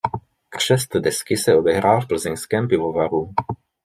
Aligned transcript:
Křest 0.49 0.95
desky 0.97 1.37
se 1.37 1.55
odehrál 1.55 2.01
v 2.01 2.07
plzeňském 2.07 2.67
pivovaru. 2.67 3.33